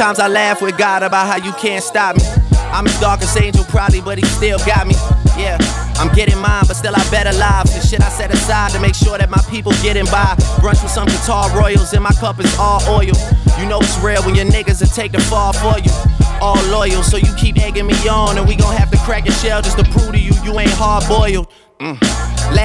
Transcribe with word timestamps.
Sometimes 0.00 0.18
I 0.18 0.28
laugh 0.28 0.62
with 0.62 0.78
God 0.78 1.02
about 1.02 1.26
how 1.26 1.36
you 1.36 1.52
can't 1.60 1.84
stop 1.84 2.16
me. 2.16 2.22
I'm 2.72 2.86
his 2.86 2.98
darkest 3.00 3.38
angel, 3.38 3.64
probably, 3.64 4.00
but 4.00 4.16
he 4.16 4.24
still 4.24 4.56
got 4.60 4.86
me. 4.86 4.94
Yeah, 5.36 5.58
I'm 6.00 6.10
getting 6.14 6.38
mine, 6.38 6.64
but 6.66 6.72
still 6.72 6.96
I 6.96 7.04
better 7.10 7.36
lives. 7.36 7.74
The 7.74 7.86
shit 7.86 8.00
I 8.00 8.08
set 8.08 8.32
aside 8.32 8.72
to 8.72 8.80
make 8.80 8.94
sure 8.94 9.18
that 9.18 9.28
my 9.28 9.42
people 9.50 9.72
getting 9.82 10.06
by. 10.06 10.36
Brunch 10.56 10.82
with 10.82 10.90
some 10.90 11.04
guitar 11.04 11.54
royals, 11.54 11.92
and 11.92 12.02
my 12.02 12.12
cup 12.12 12.40
is 12.40 12.48
all 12.58 12.80
oil. 12.88 13.12
You 13.60 13.68
know 13.68 13.78
it's 13.78 13.98
real 13.98 14.22
when 14.24 14.34
your 14.34 14.46
niggas 14.46 14.80
will 14.80 14.88
take 14.88 15.12
the 15.12 15.20
fall 15.20 15.52
for 15.52 15.78
you. 15.78 15.92
All 16.40 16.56
loyal, 16.72 17.02
so 17.02 17.18
you 17.18 17.34
keep 17.36 17.60
egging 17.60 17.86
me 17.86 18.08
on, 18.08 18.38
and 18.38 18.48
we 18.48 18.56
gon' 18.56 18.74
have 18.74 18.90
to 18.92 18.98
crack 19.04 19.28
a 19.28 19.32
shell 19.32 19.60
just 19.60 19.76
to 19.76 19.84
prove 19.84 20.12
to 20.12 20.18
you 20.18 20.32
you 20.42 20.58
ain't 20.58 20.72
hard 20.80 21.04
boiled. 21.08 21.49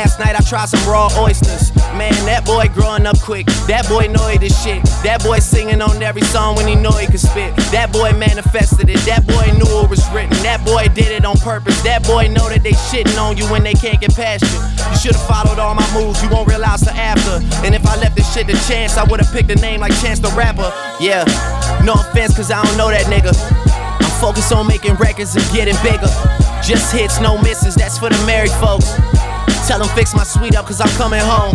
Last 0.06 0.20
night 0.20 0.36
I 0.38 0.44
tried 0.46 0.70
some 0.70 0.86
raw 0.88 1.10
oysters. 1.18 1.74
Man, 1.98 2.14
that 2.30 2.46
boy 2.46 2.70
growing 2.70 3.08
up 3.08 3.18
quick. 3.26 3.48
That 3.66 3.90
boy 3.90 4.06
know 4.06 4.30
this 4.38 4.54
shit. 4.62 4.86
That 5.02 5.24
boy 5.26 5.40
singing 5.40 5.82
on 5.82 5.98
every 5.98 6.22
song 6.30 6.58
when 6.58 6.68
he 6.68 6.76
know 6.76 6.92
he 6.92 7.08
could 7.08 7.20
spit. 7.20 7.58
That 7.74 7.90
boy 7.92 8.14
manifested 8.14 8.88
it. 8.88 9.02
That 9.10 9.26
boy 9.26 9.50
knew 9.58 9.66
it 9.82 9.90
was 9.90 10.06
written. 10.14 10.38
That 10.46 10.62
boy 10.62 10.94
did 10.94 11.10
it 11.10 11.26
on 11.26 11.42
purpose. 11.42 11.82
That 11.82 12.06
boy 12.06 12.28
know 12.30 12.46
that 12.54 12.62
they 12.62 12.78
shitting 12.94 13.18
on 13.18 13.36
you 13.36 13.50
when 13.50 13.64
they 13.64 13.74
can't 13.74 14.00
get 14.00 14.14
past 14.14 14.46
you. 14.46 14.62
You 14.94 14.98
should've 15.10 15.26
followed 15.26 15.58
all 15.58 15.74
my 15.74 15.90
moves. 15.98 16.22
You 16.22 16.30
won't 16.30 16.48
realize 16.48 16.82
the 16.82 16.94
after. 16.94 17.42
And 17.66 17.74
if 17.74 17.82
I 17.90 17.98
left 17.98 18.16
this 18.16 18.30
shit 18.30 18.46
to 18.46 18.54
chance, 18.70 19.02
I 19.02 19.10
would've 19.10 19.34
picked 19.34 19.50
a 19.50 19.58
name 19.58 19.82
like 19.82 19.98
Chance 20.06 20.22
the 20.22 20.30
Rapper. 20.38 20.70
Yeah, 21.02 21.26
no 21.82 21.98
offense, 21.98 22.38
cause 22.38 22.54
I 22.54 22.62
don't 22.62 22.78
know 22.78 22.94
that 22.94 23.10
nigga. 23.10 23.34
I'm 24.06 24.14
focused 24.22 24.54
on 24.54 24.68
making 24.68 25.02
records 25.02 25.34
and 25.34 25.46
getting 25.50 25.74
bigger. 25.82 26.14
Just 26.62 26.94
hits, 26.94 27.20
no 27.22 27.42
misses, 27.42 27.74
that's 27.74 27.98
for 27.98 28.10
the 28.10 28.18
married 28.26 28.54
folks. 28.62 28.94
Tell 29.68 29.80
them 29.80 29.90
fix 29.96 30.14
my 30.14 30.24
suite 30.24 30.56
up, 30.56 30.68
cause 30.68 30.80
I'm 30.80 30.90
coming 30.90 31.22
home. 31.22 31.54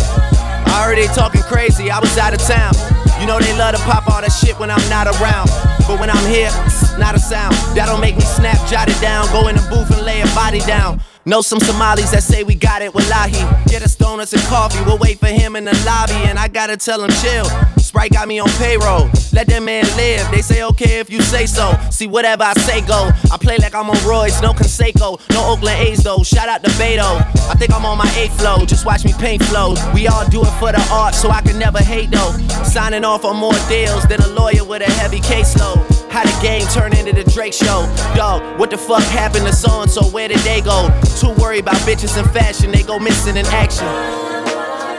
I 0.67 0.93
they 0.97 1.07
talking 1.07 1.43
crazy, 1.43 1.91
I 1.91 2.01
was 2.01 2.19
out 2.19 2.35
of 2.35 2.41
town. 2.41 2.73
You 3.21 3.27
know 3.27 3.39
they 3.39 3.57
love 3.57 3.77
to 3.77 3.81
pop 3.83 4.09
all 4.09 4.21
that 4.21 4.33
shit 4.33 4.59
when 4.59 4.69
I'm 4.69 4.83
not 4.91 5.07
around. 5.07 5.47
But 5.87 6.01
when 6.01 6.11
I'm 6.11 6.27
here, 6.27 6.51
not 6.99 7.15
a 7.15 7.21
sound. 7.21 7.55
That'll 7.77 7.99
make 7.99 8.17
me 8.17 8.23
snap, 8.23 8.59
jot 8.67 8.89
it 8.89 9.01
down, 9.01 9.31
go 9.31 9.47
in 9.47 9.55
the 9.55 9.63
booth 9.71 9.91
and 9.97 10.05
lay 10.05 10.23
a 10.23 10.27
body 10.35 10.59
down. 10.61 11.01
Know 11.25 11.41
some 11.41 11.61
Somalis 11.61 12.11
that 12.11 12.25
say 12.25 12.43
we 12.43 12.57
got 12.57 12.83
it, 12.83 12.93
wallahi. 12.93 13.47
Get 13.69 13.83
us 13.83 13.95
donuts 13.95 14.33
and 14.33 14.43
coffee, 14.45 14.83
we'll 14.85 14.99
wait 14.99 15.21
for 15.21 15.27
him 15.29 15.55
in 15.55 15.65
the 15.65 15.77
lobby. 15.87 16.19
And 16.27 16.39
I 16.39 16.49
gotta 16.49 16.77
tell 16.77 17.05
him 17.05 17.11
chill. 17.23 17.47
Sprite 17.91 18.13
got 18.13 18.29
me 18.29 18.39
on 18.39 18.49
payroll. 18.51 19.11
Let 19.33 19.49
that 19.49 19.65
man 19.65 19.83
live. 19.97 20.31
They 20.31 20.43
say 20.43 20.63
okay 20.63 21.01
if 21.01 21.11
you 21.11 21.21
say 21.23 21.45
so. 21.45 21.75
See 21.91 22.07
whatever 22.07 22.45
I 22.45 22.55
say 22.55 22.83
go. 22.83 23.11
I 23.33 23.37
play 23.37 23.59
like 23.59 23.75
I'm 23.75 23.91
on 23.91 23.99
Royce, 24.07 24.41
no 24.41 24.53
Canseco, 24.53 25.19
no 25.31 25.51
Oakland 25.51 25.77
A's 25.81 26.05
though. 26.05 26.23
Shout 26.23 26.49
out 26.49 26.63
to 26.63 26.71
Beto. 26.79 27.19
I 27.51 27.55
think 27.59 27.75
I'm 27.75 27.85
on 27.85 27.99
my 27.99 28.09
eighth 28.17 28.39
flow. 28.39 28.65
Just 28.65 28.87
watch 28.87 29.05
me 29.05 29.13
paint 29.19 29.43
flows. 29.43 29.81
We 29.93 30.07
all 30.07 30.25
do 30.29 30.41
it 30.41 30.53
for 30.61 30.71
the 30.71 30.81
art, 30.93 31.17
so 31.17 31.31
I 31.31 31.43
can 31.43 31.59
never 31.59 31.81
hate 31.81 32.13
though. 32.13 32.31
Signing 32.63 33.05
off 33.05 33.25
on 33.25 33.37
more 33.37 33.59
deals 33.69 34.05
than 34.05 34.23
a 34.23 34.29
lawyer 34.29 34.63
with 34.63 34.83
a 34.83 34.91
heavy 34.93 35.19
caseload. 35.19 35.83
How 36.13 36.23
the 36.23 36.39
game 36.41 36.69
turn 36.69 36.97
into 36.97 37.13
the 37.13 37.29
Drake 37.29 37.55
show. 37.55 37.93
Dog, 38.15 38.57
what 38.57 38.71
the 38.71 38.79
fuck 38.79 39.03
happened 39.03 39.47
to 39.47 39.53
so 39.53 39.83
and 39.83 39.91
so? 39.91 40.05
Where 40.05 40.29
did 40.29 40.39
they 40.47 40.61
go? 40.61 40.89
Too 41.19 41.35
worried 41.43 41.65
about 41.65 41.83
bitches 41.83 42.17
and 42.17 42.31
fashion, 42.31 42.71
they 42.71 42.85
go 42.85 43.01
missing 43.01 43.37
in 43.37 43.47
action. 43.47 44.30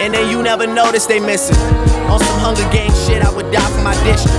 And 0.01 0.15
then 0.15 0.31
you 0.31 0.41
never 0.41 0.65
notice 0.65 1.05
they 1.05 1.19
missing. 1.19 1.55
On 2.09 2.19
some 2.19 2.39
Hunger 2.41 2.67
Games 2.73 2.97
shit, 3.05 3.21
I 3.21 3.29
would 3.29 3.51
die 3.51 3.69
for 3.69 3.83
my 3.83 3.93
district. 4.01 4.33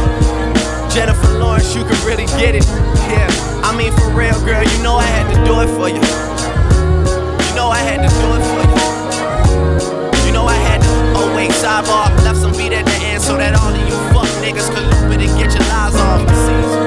Jennifer 0.93 1.39
Lawrence, 1.39 1.73
you 1.77 1.85
can 1.85 1.95
really 2.05 2.27
get 2.35 2.57
it. 2.57 2.67
Yeah, 3.07 3.31
I 3.63 3.71
mean 3.79 3.93
for 3.93 4.11
real, 4.11 4.35
girl, 4.45 4.65
you 4.67 4.83
know 4.83 4.97
I 4.97 5.07
had 5.07 5.31
to 5.31 5.39
do 5.47 5.61
it 5.63 5.71
for 5.79 5.87
you. 5.87 6.03
You 7.47 7.55
know 7.55 7.71
I 7.71 7.79
had 7.79 8.03
to 8.03 8.11
do 8.11 8.29
it 8.35 8.45
for 8.51 8.63
you. 8.67 10.27
You 10.27 10.33
know 10.33 10.47
I 10.51 10.59
had 10.67 10.83
to. 10.83 10.91
Oh 11.15 11.33
wait, 11.37 11.53
sidebar, 11.53 12.11
left 12.25 12.41
some 12.41 12.51
beat 12.59 12.73
at 12.73 12.85
the 12.85 12.99
end 13.07 13.23
so 13.23 13.37
that 13.37 13.55
all 13.55 13.71
of 13.71 13.79
you 13.87 13.95
fuck 14.11 14.27
niggas 14.43 14.67
could 14.75 14.83
loop 14.83 15.15
it 15.15 15.31
and 15.31 15.39
get 15.39 15.55
your 15.55 15.63
lies 15.71 15.95
off. 15.95 16.82